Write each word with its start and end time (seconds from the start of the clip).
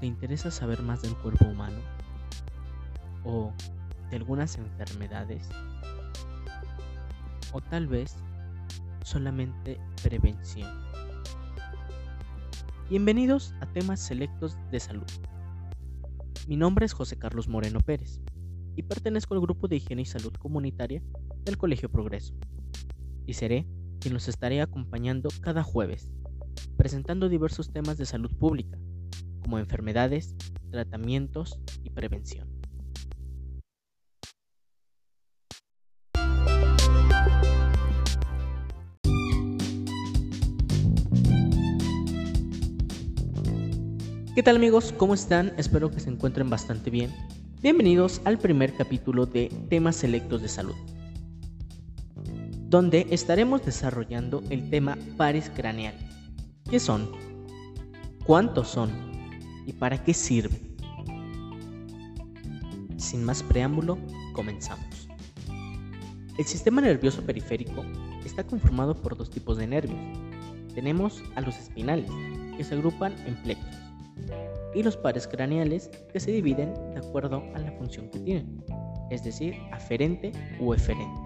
¿Te 0.00 0.04
interesa 0.04 0.50
saber 0.50 0.82
más 0.82 1.00
del 1.00 1.16
cuerpo 1.16 1.46
humano? 1.46 1.78
¿O 3.24 3.50
de 4.10 4.16
algunas 4.16 4.58
enfermedades? 4.58 5.48
¿O 7.50 7.62
tal 7.62 7.86
vez 7.86 8.14
solamente 9.02 9.80
prevención? 10.02 10.68
Bienvenidos 12.90 13.54
a 13.60 13.72
temas 13.72 13.98
selectos 14.00 14.58
de 14.70 14.80
salud. 14.80 15.06
Mi 16.46 16.58
nombre 16.58 16.84
es 16.84 16.92
José 16.92 17.18
Carlos 17.18 17.48
Moreno 17.48 17.80
Pérez 17.80 18.20
y 18.76 18.82
pertenezco 18.82 19.32
al 19.32 19.40
grupo 19.40 19.66
de 19.66 19.76
higiene 19.76 20.02
y 20.02 20.06
salud 20.06 20.34
comunitaria 20.34 21.02
del 21.42 21.56
Colegio 21.56 21.88
Progreso. 21.88 22.34
Y 23.24 23.32
seré 23.32 23.66
quien 23.98 24.12
los 24.12 24.28
estaré 24.28 24.60
acompañando 24.60 25.30
cada 25.40 25.62
jueves, 25.62 26.12
presentando 26.76 27.30
diversos 27.30 27.72
temas 27.72 27.96
de 27.96 28.04
salud 28.04 28.36
pública 28.36 28.76
como 29.46 29.60
enfermedades, 29.60 30.34
tratamientos 30.72 31.60
y 31.84 31.90
prevención. 31.90 32.48
¿Qué 44.34 44.42
tal 44.42 44.56
amigos? 44.56 44.92
¿Cómo 44.98 45.14
están? 45.14 45.52
Espero 45.56 45.92
que 45.92 46.00
se 46.00 46.10
encuentren 46.10 46.50
bastante 46.50 46.90
bien. 46.90 47.14
Bienvenidos 47.62 48.20
al 48.24 48.38
primer 48.38 48.74
capítulo 48.74 49.26
de 49.26 49.48
temas 49.70 49.94
selectos 49.94 50.42
de 50.42 50.48
salud, 50.48 50.74
donde 52.68 53.06
estaremos 53.10 53.64
desarrollando 53.64 54.42
el 54.50 54.68
tema 54.70 54.98
pares 55.16 55.52
craneales. 55.54 56.02
¿Qué 56.68 56.80
son? 56.80 57.12
¿Cuántos 58.24 58.66
son? 58.66 59.05
Y 59.66 59.72
para 59.72 60.02
qué 60.02 60.14
sirve. 60.14 60.58
Sin 62.96 63.24
más 63.24 63.42
preámbulo, 63.42 63.98
comenzamos. 64.32 65.08
El 66.38 66.44
sistema 66.44 66.80
nervioso 66.80 67.22
periférico 67.22 67.84
está 68.24 68.44
conformado 68.44 68.94
por 68.94 69.16
dos 69.16 69.30
tipos 69.30 69.58
de 69.58 69.66
nervios. 69.66 69.98
Tenemos 70.74 71.22
a 71.34 71.40
los 71.40 71.56
espinales, 71.58 72.10
que 72.56 72.64
se 72.64 72.74
agrupan 72.74 73.14
en 73.26 73.34
plexos, 73.42 73.76
y 74.74 74.82
los 74.82 74.96
pares 74.96 75.26
craneales, 75.26 75.90
que 76.12 76.20
se 76.20 76.30
dividen 76.30 76.74
de 76.92 76.98
acuerdo 76.98 77.42
a 77.54 77.58
la 77.58 77.72
función 77.72 78.10
que 78.10 78.18
tienen, 78.20 78.62
es 79.10 79.24
decir, 79.24 79.56
aferente 79.72 80.32
o 80.60 80.74
eferente. 80.74 81.20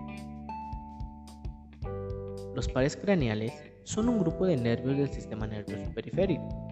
Los 2.55 2.69
pares 2.69 2.97
craneales 2.97 3.53
son 3.85 4.09
un 4.09 4.21
grupo 4.21 4.47
de 4.47 4.57
nervios 4.57 4.97
del 4.97 5.11
sistema 5.11 5.47
nervioso 5.47 5.91
periférico 5.93 6.70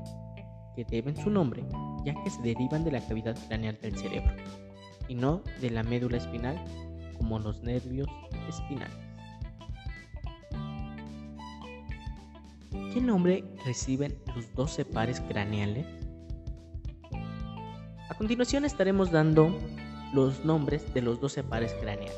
que 0.78 0.84
deben 0.84 1.16
su 1.16 1.28
nombre 1.28 1.64
ya 2.04 2.14
que 2.22 2.30
se 2.30 2.40
derivan 2.40 2.84
de 2.84 2.92
la 2.92 3.00
cavidad 3.00 3.36
craneal 3.48 3.76
del 3.82 3.98
cerebro 3.98 4.30
y 5.08 5.16
no 5.16 5.42
de 5.60 5.70
la 5.70 5.82
médula 5.82 6.18
espinal 6.18 6.56
como 7.16 7.40
los 7.40 7.64
nervios 7.64 8.06
espinales. 8.48 8.96
¿Qué 12.94 13.00
nombre 13.00 13.42
reciben 13.66 14.16
los 14.36 14.54
12 14.54 14.84
pares 14.84 15.20
craneales? 15.22 15.84
A 18.08 18.14
continuación 18.16 18.64
estaremos 18.64 19.10
dando 19.10 19.58
los 20.14 20.44
nombres 20.44 20.94
de 20.94 21.02
los 21.02 21.20
12 21.20 21.42
pares 21.42 21.74
craneales. 21.80 22.16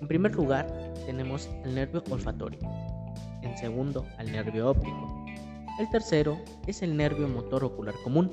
En 0.00 0.08
primer 0.08 0.34
lugar 0.34 0.66
tenemos 1.06 1.48
el 1.64 1.76
nervio 1.76 2.02
olfatorio, 2.10 2.58
en 3.42 3.56
segundo 3.56 4.04
al 4.18 4.32
nervio 4.32 4.70
óptico, 4.70 5.25
el 5.78 5.90
tercero 5.90 6.38
es 6.66 6.82
el 6.82 6.96
nervio 6.96 7.28
motor 7.28 7.64
ocular 7.64 7.94
común. 8.02 8.32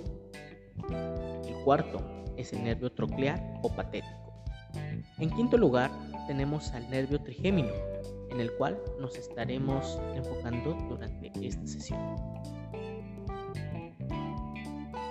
El 0.90 1.56
cuarto 1.66 2.00
es 2.38 2.54
el 2.54 2.64
nervio 2.64 2.92
troclear 2.92 3.42
o 3.62 3.70
patético. 3.70 4.44
En 5.20 5.30
quinto 5.30 5.58
lugar 5.58 5.92
tenemos 6.28 6.72
al 6.72 6.90
nervio 6.90 7.20
trigémino, 7.22 7.72
en 8.30 8.40
el 8.40 8.52
cual 8.54 8.80
nos 9.00 9.16
estaremos 9.18 10.00
enfocando 10.16 10.74
durante 10.90 11.32
esta 11.46 11.68
sesión. 11.68 12.00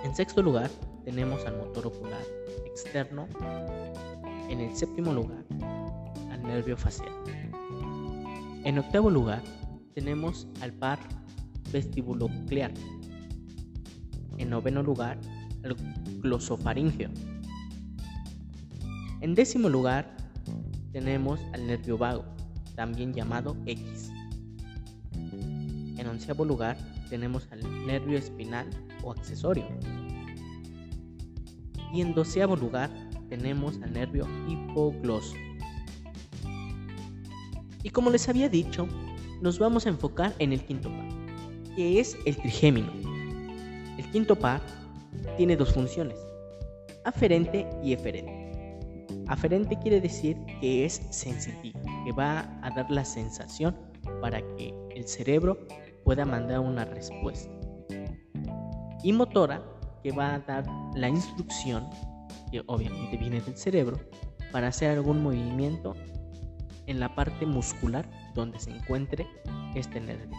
En 0.03 0.15
sexto 0.15 0.41
lugar 0.41 0.69
tenemos 1.05 1.45
al 1.45 1.57
motor 1.57 1.87
ocular 1.87 2.23
externo. 2.65 3.27
En 4.49 4.59
el 4.59 4.75
séptimo 4.75 5.13
lugar 5.13 5.43
al 6.31 6.43
nervio 6.43 6.75
facial. 6.75 7.13
En 8.65 8.79
octavo 8.79 9.09
lugar 9.09 9.41
tenemos 9.93 10.47
al 10.61 10.73
par 10.73 10.99
vestibuloclear. 11.73 12.71
En 14.37 14.49
noveno 14.49 14.81
lugar, 14.81 15.19
el 15.63 15.75
glosofaringeo. 16.21 17.09
En 19.19 19.35
décimo 19.35 19.67
lugar, 19.67 20.15
tenemos 20.91 21.39
al 21.53 21.67
nervio 21.67 21.97
vago, 21.97 22.23
también 22.75 23.13
llamado 23.13 23.57
X. 23.65 24.11
En 25.97 26.07
onceavo 26.07 26.45
lugar, 26.45 26.77
tenemos 27.09 27.47
al 27.51 27.61
nervio 27.85 28.17
espinal 28.17 28.67
o 29.03 29.11
accesorio. 29.11 29.65
Y 31.93 32.01
en 32.01 32.13
doceavo 32.13 32.55
lugar, 32.55 32.89
tenemos 33.29 33.79
al 33.81 33.93
nervio 33.93 34.27
hipogloso. 34.47 35.35
Y 37.83 37.89
como 37.89 38.09
les 38.09 38.27
había 38.29 38.49
dicho, 38.49 38.87
nos 39.41 39.59
vamos 39.59 39.85
a 39.85 39.89
enfocar 39.89 40.33
en 40.39 40.53
el 40.53 40.63
quinto 40.65 40.89
par 40.89 41.22
que 41.75 41.99
es 41.99 42.17
el 42.25 42.35
trigémino. 42.37 42.91
El 43.97 44.09
quinto 44.11 44.35
par 44.35 44.61
tiene 45.37 45.55
dos 45.55 45.73
funciones, 45.73 46.17
aferente 47.05 47.67
y 47.83 47.93
eferente. 47.93 48.43
Aferente 49.27 49.77
quiere 49.79 50.01
decir 50.01 50.37
que 50.59 50.85
es 50.85 51.01
sensitivo, 51.09 51.79
que 52.05 52.11
va 52.11 52.59
a 52.61 52.69
dar 52.71 52.89
la 52.91 53.05
sensación 53.05 53.75
para 54.21 54.41
que 54.55 54.73
el 54.95 55.07
cerebro 55.07 55.57
pueda 56.03 56.25
mandar 56.25 56.59
una 56.59 56.85
respuesta. 56.85 57.49
Y 59.03 59.13
motora, 59.13 59.63
que 60.01 60.11
va 60.11 60.35
a 60.35 60.39
dar 60.39 60.65
la 60.95 61.09
instrucción, 61.09 61.89
que 62.51 62.61
obviamente 62.67 63.17
viene 63.17 63.41
del 63.41 63.57
cerebro, 63.57 63.97
para 64.51 64.67
hacer 64.67 64.91
algún 64.91 65.23
movimiento 65.23 65.95
en 66.85 66.99
la 66.99 67.15
parte 67.15 67.45
muscular 67.45 68.09
donde 68.35 68.59
se 68.59 68.71
encuentre 68.71 69.25
este 69.75 69.99
nervio. 69.99 70.37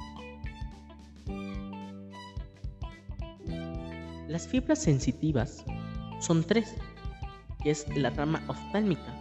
Las 4.34 4.48
fibras 4.48 4.80
sensitivas 4.80 5.64
son 6.18 6.42
tres, 6.42 6.74
es 7.64 7.86
la 7.96 8.10
rama 8.10 8.42
oftálmica, 8.48 9.14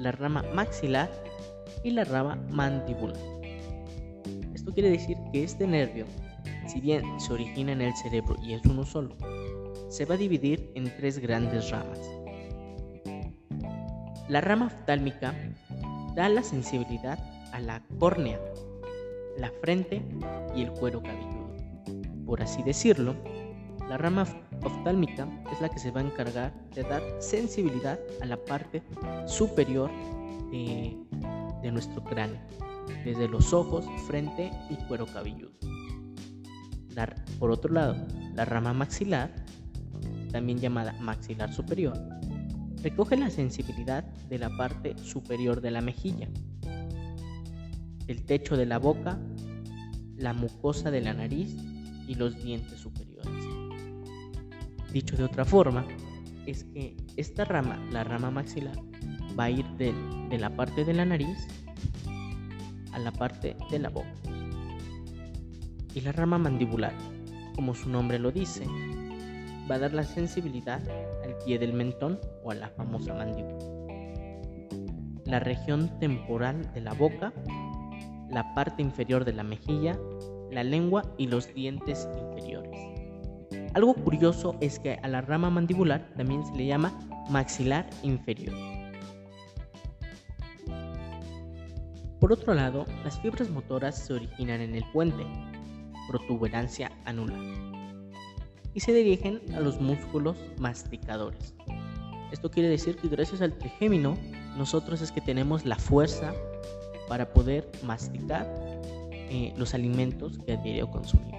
la 0.00 0.10
rama 0.10 0.44
maxilar 0.54 1.08
y 1.84 1.92
la 1.92 2.02
rama 2.02 2.34
mandíbula. 2.50 3.14
Esto 4.54 4.74
quiere 4.74 4.90
decir 4.90 5.16
que 5.32 5.44
este 5.44 5.68
nervio, 5.68 6.04
si 6.66 6.80
bien 6.80 7.04
se 7.20 7.32
origina 7.32 7.70
en 7.70 7.80
el 7.80 7.94
cerebro 7.94 8.34
y 8.42 8.54
es 8.54 8.66
uno 8.66 8.84
solo, 8.84 9.16
se 9.88 10.04
va 10.04 10.16
a 10.16 10.18
dividir 10.18 10.68
en 10.74 10.92
tres 10.96 11.20
grandes 11.20 11.70
ramas. 11.70 12.00
La 14.28 14.40
rama 14.40 14.66
oftálmica 14.66 15.32
da 16.16 16.28
la 16.28 16.42
sensibilidad 16.42 17.20
a 17.52 17.60
la 17.60 17.84
córnea, 18.00 18.40
la 19.38 19.52
frente 19.60 20.02
y 20.56 20.62
el 20.62 20.72
cuero 20.72 21.04
cabelludo. 21.04 21.54
Por 22.26 22.42
así 22.42 22.64
decirlo, 22.64 23.14
la 23.88 23.96
rama 23.96 24.26
oftálmica 24.62 25.28
es 25.52 25.60
la 25.60 25.68
que 25.68 25.78
se 25.78 25.90
va 25.90 26.00
a 26.00 26.04
encargar 26.04 26.52
de 26.74 26.82
dar 26.82 27.02
sensibilidad 27.20 27.98
a 28.20 28.26
la 28.26 28.36
parte 28.36 28.82
superior 29.26 29.90
de, 30.50 31.70
nuestro 31.72 32.02
cráneo, 32.04 32.40
desde 33.04 33.28
los 33.28 33.52
ojos, 33.52 33.84
frente 34.06 34.50
y 34.70 34.76
cuero 34.86 35.06
cabelludo. 35.06 35.52
por 37.38 37.50
otro 37.50 37.72
lado, 37.72 37.96
la 38.34 38.44
rama 38.44 38.72
maxilar, 38.72 39.30
también 40.30 40.58
llamada 40.58 40.92
maxilar 41.00 41.52
superior, 41.52 41.98
recoge 42.82 43.16
la 43.16 43.30
sensibilidad 43.30 44.04
de 44.04 44.38
la 44.38 44.56
parte 44.56 44.96
superior 44.98 45.60
de 45.60 45.70
la 45.72 45.80
mejilla, 45.80 46.28
el 48.06 48.24
techo 48.24 48.56
de 48.56 48.66
la 48.66 48.78
boca, 48.78 49.18
la 50.16 50.32
mucosa 50.32 50.90
de 50.90 51.00
la 51.00 51.12
nariz 51.12 51.56
y 52.06 52.14
los 52.14 52.42
dientes 52.42 52.80
superiores. 52.80 53.45
Dicho 54.96 55.14
de 55.14 55.24
otra 55.24 55.44
forma, 55.44 55.84
es 56.46 56.64
que 56.64 56.96
esta 57.18 57.44
rama, 57.44 57.76
la 57.90 58.02
rama 58.02 58.30
maxilar, 58.30 58.78
va 59.38 59.44
a 59.44 59.50
ir 59.50 59.66
de, 59.72 59.92
la 60.38 60.48
parte 60.56 60.86
de 60.86 60.94
la 60.94 61.04
nariz 61.04 61.36
a 62.92 62.98
la 62.98 63.12
parte 63.12 63.58
de 63.70 63.78
la 63.78 63.90
boca. 63.90 64.14
Y 65.92 66.00
la 66.00 66.12
rama 66.12 66.38
mandibular, 66.38 66.94
como 67.54 67.74
su 67.74 67.90
nombre 67.90 68.18
lo 68.18 68.32
dice, 68.32 68.64
va 69.70 69.74
a 69.74 69.80
dar 69.80 69.92
la 69.92 70.02
sensibilidad 70.02 70.80
al 71.22 71.36
pie 71.44 71.58
del 71.58 71.74
mentón 71.74 72.18
o 72.42 72.52
a 72.52 72.54
la 72.54 72.70
famosa 72.70 73.12
mandíbula. 73.12 73.66
La 75.26 75.40
región 75.40 75.90
temporal 76.00 76.72
de 76.72 76.80
la 76.80 76.94
boca, 76.94 77.34
la 78.30 78.54
parte 78.54 78.80
inferior 78.80 79.26
de 79.26 79.34
la 79.34 79.42
mejilla, 79.42 79.98
la 80.50 80.64
lengua 80.64 81.02
y 81.18 81.26
los 81.26 81.52
dientes 81.52 82.08
inferiores 82.18 82.75
algo 83.76 83.92
curioso 83.92 84.56
es 84.62 84.78
que 84.78 84.94
a 85.02 85.06
la 85.06 85.20
rama 85.20 85.50
mandibular 85.50 86.08
también 86.16 86.42
se 86.46 86.54
le 86.54 86.64
llama 86.64 86.98
maxilar 87.28 87.86
inferior. 88.02 88.54
Por 92.18 92.32
otro 92.32 92.54
lado, 92.54 92.86
las 93.04 93.20
fibras 93.20 93.50
motoras 93.50 93.98
se 93.98 94.14
originan 94.14 94.62
en 94.62 94.74
el 94.74 94.84
puente, 94.94 95.26
protuberancia 96.08 96.90
anular, 97.04 97.38
y 98.72 98.80
se 98.80 98.94
dirigen 98.94 99.42
a 99.54 99.60
los 99.60 99.78
músculos 99.78 100.38
masticadores. 100.56 101.54
Esto 102.32 102.50
quiere 102.50 102.70
decir 102.70 102.96
que 102.96 103.08
gracias 103.08 103.42
al 103.42 103.52
trigémino, 103.52 104.16
nosotros 104.56 105.02
es 105.02 105.12
que 105.12 105.20
tenemos 105.20 105.66
la 105.66 105.76
fuerza 105.76 106.32
para 107.08 107.30
poder 107.34 107.70
masticar 107.82 108.46
eh, 109.12 109.52
los 109.58 109.74
alimentos 109.74 110.38
que 110.46 110.54
a 110.54 110.56
diario 110.56 110.90
consumimos. 110.90 111.35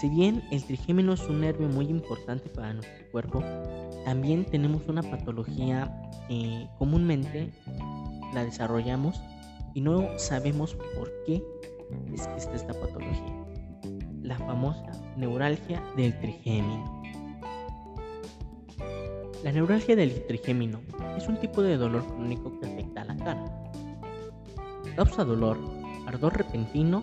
Si 0.00 0.08
bien 0.08 0.42
el 0.50 0.64
trigémino 0.64 1.12
es 1.12 1.22
un 1.28 1.40
nervio 1.40 1.68
muy 1.68 1.86
importante 1.86 2.48
para 2.48 2.74
nuestro 2.74 3.10
cuerpo, 3.12 3.44
también 4.04 4.44
tenemos 4.44 4.82
una 4.88 5.02
patología 5.02 5.94
eh, 6.28 6.66
comúnmente 6.78 7.52
la 8.34 8.44
desarrollamos 8.44 9.22
y 9.72 9.80
no 9.80 10.18
sabemos 10.18 10.74
por 10.96 11.12
qué 11.24 11.42
es 12.12 12.26
que 12.26 12.36
está 12.36 12.54
esta 12.54 12.72
patología. 12.74 13.46
La 14.22 14.36
famosa 14.38 14.90
neuralgia 15.16 15.80
del 15.96 16.18
trigémino. 16.18 17.02
La 19.44 19.52
neuralgia 19.52 19.94
del 19.94 20.26
trigémino 20.26 20.80
es 21.16 21.28
un 21.28 21.38
tipo 21.38 21.62
de 21.62 21.76
dolor 21.76 22.04
crónico 22.06 22.58
que 22.58 22.66
afecta 22.66 23.02
a 23.02 23.04
la 23.04 23.16
cara. 23.16 23.72
Causa 24.96 25.24
dolor, 25.24 25.58
ardor 26.06 26.36
repentino 26.36 27.02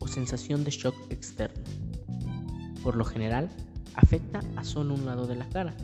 o 0.00 0.06
sensación 0.06 0.64
de 0.64 0.70
shock 0.70 0.96
externo. 1.10 1.85
Por 2.82 2.96
lo 2.96 3.04
general, 3.04 3.48
afecta 3.94 4.40
a 4.56 4.64
solo 4.64 4.94
un 4.94 5.06
lado 5.06 5.26
de 5.26 5.36
la 5.36 5.48
cara. 5.48 5.74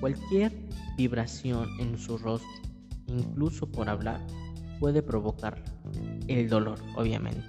Cualquier 0.00 0.52
vibración 0.96 1.68
en 1.80 1.98
su 1.98 2.18
rostro 2.18 2.48
incluso 3.08 3.70
por 3.70 3.88
hablar, 3.88 4.20
puede 4.78 5.02
provocar 5.02 5.62
el 6.28 6.48
dolor, 6.48 6.78
obviamente. 6.96 7.42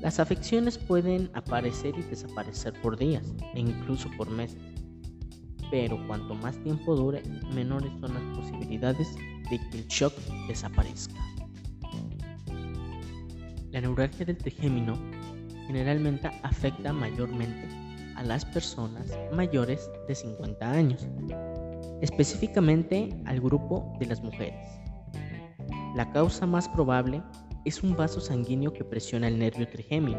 Las 0.00 0.18
afecciones 0.18 0.78
pueden 0.78 1.30
aparecer 1.34 1.94
y 1.98 2.02
desaparecer 2.02 2.72
por 2.80 2.96
días 2.96 3.26
e 3.54 3.60
incluso 3.60 4.08
por 4.16 4.30
meses, 4.30 4.62
pero 5.70 5.98
cuanto 6.06 6.34
más 6.34 6.56
tiempo 6.62 6.96
dure, 6.96 7.22
menores 7.54 7.92
son 8.00 8.14
las 8.14 8.38
posibilidades 8.38 9.14
de 9.50 9.58
que 9.58 9.78
el 9.78 9.86
shock 9.88 10.14
desaparezca. 10.48 11.20
La 13.72 13.80
neuralgia 13.80 14.24
del 14.24 14.38
trigémino 14.38 14.94
generalmente 15.70 16.28
afecta 16.42 16.92
mayormente 16.92 17.68
a 18.16 18.24
las 18.24 18.44
personas 18.44 19.16
mayores 19.32 19.88
de 20.08 20.16
50 20.16 20.68
años, 20.68 21.06
específicamente 22.00 23.08
al 23.24 23.40
grupo 23.40 23.92
de 24.00 24.06
las 24.06 24.20
mujeres. 24.20 24.66
La 25.94 26.10
causa 26.10 26.44
más 26.44 26.68
probable 26.68 27.22
es 27.64 27.84
un 27.84 27.96
vaso 27.96 28.20
sanguíneo 28.20 28.72
que 28.72 28.82
presiona 28.82 29.28
el 29.28 29.38
nervio 29.38 29.68
trigémino. 29.68 30.18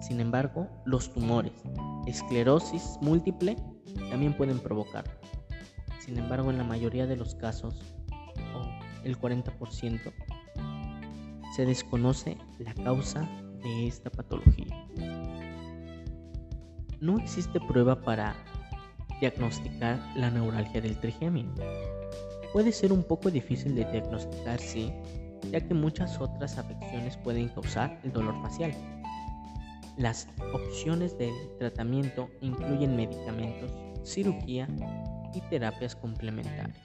Sin 0.00 0.18
embargo, 0.20 0.66
los 0.86 1.12
tumores, 1.12 1.52
esclerosis 2.06 2.96
múltiple, 3.02 3.56
también 4.08 4.32
pueden 4.32 4.58
provocar. 4.58 5.04
Sin 5.98 6.16
embargo, 6.16 6.50
en 6.50 6.56
la 6.56 6.64
mayoría 6.64 7.06
de 7.06 7.16
los 7.16 7.34
casos, 7.34 7.78
o 8.54 9.04
el 9.04 9.18
40%, 9.18 10.12
se 11.56 11.64
desconoce 11.64 12.36
la 12.58 12.74
causa 12.74 13.26
de 13.62 13.86
esta 13.86 14.10
patología. 14.10 14.76
No 17.00 17.18
existe 17.18 17.58
prueba 17.66 17.98
para 18.02 18.36
diagnosticar 19.22 19.98
la 20.16 20.30
neuralgia 20.30 20.82
del 20.82 21.00
trigémino. 21.00 21.54
Puede 22.52 22.72
ser 22.72 22.92
un 22.92 23.02
poco 23.02 23.30
difícil 23.30 23.74
de 23.74 23.86
diagnosticar, 23.86 24.60
sí, 24.60 24.92
ya 25.50 25.66
que 25.66 25.72
muchas 25.72 26.20
otras 26.20 26.58
afecciones 26.58 27.16
pueden 27.16 27.48
causar 27.48 27.98
el 28.04 28.12
dolor 28.12 28.34
facial. 28.42 28.74
Las 29.96 30.28
opciones 30.52 31.16
de 31.16 31.32
tratamiento 31.58 32.28
incluyen 32.42 32.96
medicamentos, 32.96 33.72
cirugía 34.04 34.68
y 35.32 35.40
terapias 35.48 35.96
complementarias. 35.96 36.76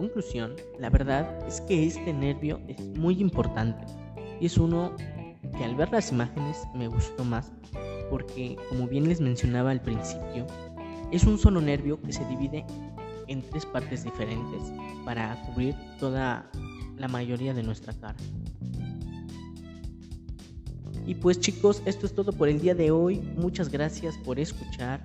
Conclusión, 0.00 0.56
la 0.78 0.88
verdad 0.88 1.46
es 1.46 1.60
que 1.60 1.86
este 1.86 2.14
nervio 2.14 2.58
es 2.68 2.80
muy 2.96 3.20
importante 3.20 3.84
y 4.40 4.46
es 4.46 4.56
uno 4.56 4.96
que 5.58 5.62
al 5.62 5.76
ver 5.76 5.90
las 5.92 6.10
imágenes 6.10 6.56
me 6.74 6.88
gustó 6.88 7.22
más 7.22 7.52
porque, 8.08 8.56
como 8.70 8.88
bien 8.88 9.06
les 9.06 9.20
mencionaba 9.20 9.70
al 9.70 9.82
principio, 9.82 10.46
es 11.12 11.24
un 11.24 11.36
solo 11.36 11.60
nervio 11.60 12.00
que 12.00 12.14
se 12.14 12.24
divide 12.28 12.64
en 13.28 13.42
tres 13.42 13.66
partes 13.66 14.02
diferentes 14.02 14.72
para 15.04 15.38
cubrir 15.42 15.74
toda 15.98 16.50
la 16.96 17.06
mayoría 17.06 17.52
de 17.52 17.62
nuestra 17.62 17.92
cara. 17.92 18.16
Y 21.06 21.14
pues 21.14 21.40
chicos, 21.40 21.82
esto 21.84 22.06
es 22.06 22.14
todo 22.14 22.32
por 22.32 22.48
el 22.48 22.58
día 22.58 22.74
de 22.74 22.90
hoy. 22.90 23.20
Muchas 23.36 23.68
gracias 23.68 24.16
por 24.24 24.40
escuchar 24.40 25.04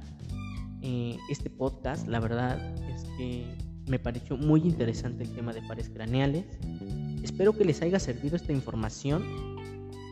eh, 0.81 1.17
este 1.29 1.49
podcast. 1.49 2.07
La 2.07 2.21
verdad 2.21 2.57
es 2.87 3.03
que 3.17 3.64
me 3.87 3.99
pareció 3.99 4.37
muy 4.37 4.61
interesante 4.61 5.23
el 5.23 5.33
tema 5.33 5.53
de 5.53 5.61
pares 5.61 5.89
craneales. 5.89 6.45
Espero 7.23 7.53
que 7.53 7.65
les 7.65 7.81
haya 7.81 7.99
servido 7.99 8.35
esta 8.35 8.53
información 8.53 9.23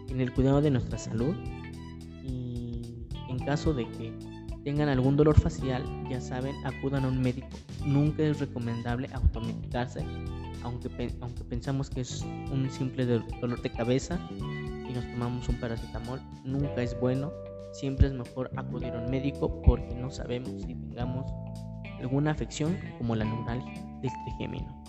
en 0.09 0.21
el 0.21 0.33
cuidado 0.33 0.61
de 0.61 0.71
nuestra 0.71 0.97
salud 0.97 1.35
en 3.33 3.45
caso 3.45 3.73
de 3.73 3.89
que 3.91 4.13
tengan 4.63 4.87
algún 4.87 5.17
dolor 5.17 5.39
facial, 5.39 5.83
ya 6.09 6.21
saben, 6.21 6.55
acudan 6.65 7.03
a 7.03 7.07
un 7.07 7.19
médico. 7.19 7.49
Nunca 7.85 8.23
es 8.23 8.39
recomendable 8.39 9.09
automedicarse, 9.11 10.05
aunque, 10.63 10.89
aunque 11.19 11.43
pensamos 11.43 11.89
que 11.89 12.01
es 12.01 12.21
un 12.51 12.69
simple 12.71 13.05
dolor 13.05 13.61
de 13.61 13.71
cabeza 13.71 14.19
y 14.31 14.93
nos 14.93 15.05
tomamos 15.11 15.49
un 15.49 15.59
paracetamol, 15.59 16.21
nunca 16.45 16.81
es 16.81 16.97
bueno. 16.99 17.31
Siempre 17.73 18.07
es 18.07 18.13
mejor 18.13 18.51
acudir 18.55 18.93
a 18.93 18.99
un 18.99 19.09
médico 19.09 19.61
porque 19.63 19.95
no 19.95 20.11
sabemos 20.11 20.61
si 20.61 20.75
tengamos 20.75 21.25
alguna 22.03 22.31
afección 22.31 22.77
como 22.97 23.15
la 23.15 23.25
neuralgia 23.25 23.81
del 24.01 24.11
trigémino. 24.25 24.83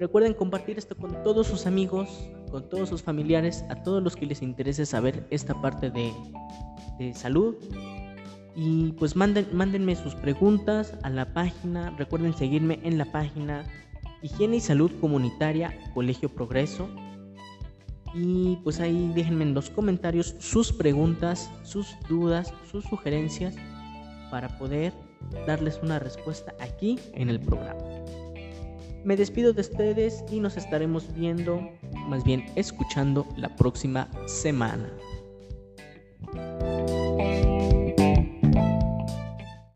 Recuerden 0.00 0.34
compartir 0.34 0.78
esto 0.78 0.96
con 0.96 1.22
todos 1.22 1.46
sus 1.46 1.66
amigos, 1.66 2.08
con 2.50 2.68
todos 2.68 2.88
sus 2.88 3.02
familiares, 3.02 3.64
a 3.68 3.82
todos 3.82 4.02
los 4.02 4.16
que 4.16 4.26
les 4.26 4.42
interese 4.42 4.84
saber 4.84 5.26
esta 5.30 5.60
parte 5.60 5.90
de 5.90 6.12
de 6.98 7.14
salud. 7.14 7.56
Y 8.54 8.92
pues 8.92 9.16
manden, 9.16 9.48
mándenme 9.52 9.96
sus 9.96 10.14
preguntas 10.14 10.94
a 11.02 11.10
la 11.10 11.32
página. 11.32 11.90
Recuerden 11.98 12.34
seguirme 12.34 12.80
en 12.82 12.98
la 12.98 13.06
página 13.06 13.64
Higiene 14.20 14.56
y 14.56 14.60
Salud 14.60 14.90
Comunitaria 15.00 15.74
Colegio 15.94 16.28
Progreso. 16.28 16.88
Y 18.14 18.56
pues 18.62 18.80
ahí 18.80 19.10
déjenme 19.14 19.44
en 19.44 19.54
los 19.54 19.70
comentarios 19.70 20.36
sus 20.38 20.70
preguntas, 20.70 21.50
sus 21.62 21.96
dudas, 22.10 22.52
sus 22.70 22.84
sugerencias 22.84 23.56
para 24.32 24.48
poder 24.56 24.94
darles 25.46 25.78
una 25.82 25.98
respuesta 25.98 26.54
aquí 26.58 26.98
en 27.12 27.28
el 27.28 27.38
programa. 27.38 27.84
Me 29.04 29.14
despido 29.14 29.52
de 29.52 29.60
ustedes 29.60 30.24
y 30.30 30.40
nos 30.40 30.56
estaremos 30.56 31.12
viendo, 31.14 31.60
más 32.08 32.24
bien 32.24 32.46
escuchando 32.56 33.26
la 33.36 33.54
próxima 33.56 34.08
semana. 34.24 34.90